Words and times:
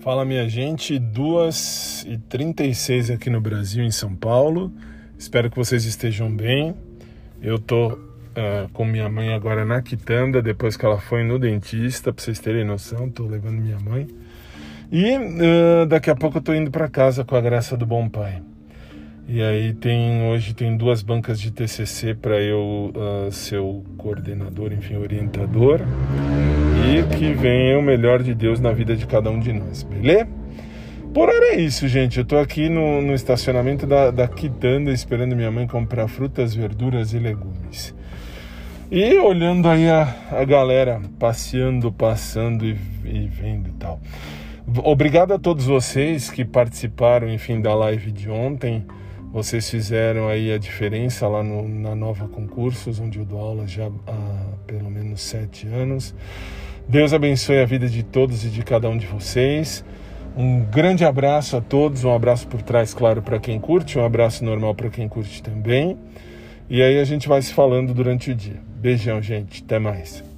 Fala 0.00 0.24
minha 0.24 0.48
gente, 0.48 0.98
2h36 0.98 3.14
aqui 3.14 3.28
no 3.28 3.38
Brasil, 3.38 3.84
em 3.84 3.90
São 3.90 4.16
Paulo. 4.16 4.72
Espero 5.18 5.50
que 5.50 5.58
vocês 5.58 5.84
estejam 5.84 6.34
bem. 6.34 6.74
Eu 7.42 7.58
tô 7.58 7.88
uh, 7.88 7.98
com 8.72 8.86
minha 8.86 9.10
mãe 9.10 9.34
agora 9.34 9.66
na 9.66 9.82
quitanda, 9.82 10.40
depois 10.40 10.74
que 10.74 10.86
ela 10.86 10.98
foi 10.98 11.22
no 11.22 11.38
dentista, 11.38 12.14
pra 12.14 12.24
vocês 12.24 12.40
terem 12.40 12.64
noção, 12.64 13.10
tô 13.10 13.26
levando 13.26 13.60
minha 13.60 13.78
mãe. 13.78 14.08
E 14.90 15.18
uh, 15.18 15.84
daqui 15.86 16.08
a 16.08 16.16
pouco 16.16 16.38
eu 16.38 16.42
tô 16.42 16.54
indo 16.54 16.70
para 16.70 16.88
casa 16.88 17.22
com 17.22 17.36
a 17.36 17.40
graça 17.42 17.76
do 17.76 17.84
bom 17.84 18.08
pai. 18.08 18.42
E 19.28 19.42
aí 19.42 19.72
tem 19.72 20.22
hoje 20.28 20.54
tem 20.54 20.76
duas 20.76 21.02
bancas 21.02 21.40
de 21.40 21.50
TCC 21.50 22.14
para 22.14 22.40
eu 22.40 22.92
uh, 22.94 23.30
ser 23.30 23.58
o 23.58 23.84
coordenador, 23.96 24.72
enfim, 24.72 24.96
orientador 24.96 25.80
e 26.90 27.16
que 27.16 27.32
venha 27.32 27.78
o 27.78 27.82
melhor 27.82 28.22
de 28.22 28.34
Deus 28.34 28.58
na 28.58 28.72
vida 28.72 28.96
de 28.96 29.06
cada 29.06 29.30
um 29.30 29.38
de 29.38 29.52
nós, 29.52 29.82
beleza? 29.84 30.28
Por 31.12 31.28
hora 31.28 31.54
é 31.54 31.60
isso, 31.60 31.88
gente. 31.88 32.18
Eu 32.18 32.24
tô 32.24 32.38
aqui 32.38 32.68
no, 32.68 33.02
no 33.02 33.14
estacionamento 33.14 33.84
da, 33.84 34.12
da 34.12 34.28
Quitanda 34.28 34.92
esperando 34.92 35.34
minha 35.34 35.50
mãe 35.50 35.66
comprar 35.66 36.06
frutas, 36.06 36.54
verduras 36.54 37.12
e 37.12 37.18
legumes. 37.18 37.94
E 38.90 39.16
olhando 39.18 39.68
aí 39.68 39.88
a, 39.88 40.14
a 40.30 40.44
galera 40.44 41.00
passeando, 41.18 41.90
passando 41.92 42.64
e, 42.64 42.76
e 43.04 43.26
vendo 43.26 43.68
e 43.68 43.72
tal. 43.72 44.00
Obrigado 44.84 45.32
a 45.32 45.38
todos 45.38 45.66
vocês 45.66 46.30
que 46.30 46.44
participaram, 46.44 47.28
enfim, 47.28 47.60
da 47.60 47.74
live 47.74 48.12
de 48.12 48.30
ontem. 48.30 48.84
Vocês 49.32 49.70
fizeram 49.70 50.28
aí 50.28 50.52
a 50.52 50.58
diferença 50.58 51.28
lá 51.28 51.40
no, 51.40 51.68
na 51.68 51.94
Nova 51.94 52.26
Concursos, 52.26 52.98
onde 52.98 53.20
eu 53.20 53.24
dou 53.24 53.38
aula 53.38 53.64
já 53.64 53.86
há 53.86 54.56
pelo 54.66 54.90
menos 54.90 55.20
sete 55.20 55.68
anos. 55.68 56.12
Deus 56.88 57.12
abençoe 57.12 57.60
a 57.60 57.64
vida 57.64 57.88
de 57.88 58.02
todos 58.02 58.44
e 58.44 58.48
de 58.48 58.64
cada 58.64 58.88
um 58.88 58.98
de 58.98 59.06
vocês. 59.06 59.84
Um 60.36 60.64
grande 60.64 61.04
abraço 61.04 61.56
a 61.56 61.60
todos, 61.60 62.02
um 62.02 62.12
abraço 62.12 62.48
por 62.48 62.60
trás, 62.60 62.92
claro, 62.92 63.22
para 63.22 63.38
quem 63.38 63.60
curte, 63.60 63.98
um 63.98 64.04
abraço 64.04 64.44
normal 64.44 64.74
para 64.74 64.90
quem 64.90 65.08
curte 65.08 65.40
também. 65.40 65.96
E 66.68 66.82
aí 66.82 66.98
a 66.98 67.04
gente 67.04 67.28
vai 67.28 67.40
se 67.40 67.52
falando 67.54 67.94
durante 67.94 68.32
o 68.32 68.34
dia. 68.34 68.60
Beijão, 68.80 69.22
gente. 69.22 69.62
Até 69.62 69.78
mais. 69.78 70.29